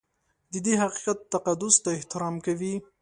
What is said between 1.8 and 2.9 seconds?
ته احترام کوي.